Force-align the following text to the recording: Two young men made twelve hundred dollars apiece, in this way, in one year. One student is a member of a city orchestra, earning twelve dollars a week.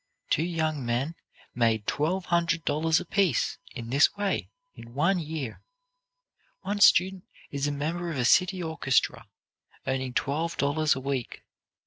Two 0.31 0.41
young 0.41 0.83
men 0.83 1.13
made 1.53 1.85
twelve 1.85 2.25
hundred 2.25 2.65
dollars 2.65 2.99
apiece, 2.99 3.59
in 3.75 3.91
this 3.91 4.15
way, 4.17 4.49
in 4.73 4.95
one 4.95 5.19
year. 5.19 5.61
One 6.61 6.79
student 6.79 7.25
is 7.51 7.67
a 7.67 7.71
member 7.71 8.09
of 8.09 8.17
a 8.17 8.25
city 8.25 8.63
orchestra, 8.63 9.27
earning 9.85 10.15
twelve 10.15 10.57
dollars 10.57 10.95
a 10.95 10.99
week. 10.99 11.43